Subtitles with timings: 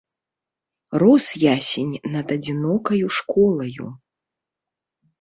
[1.03, 3.85] Рос ясень над адзінокаю школаю.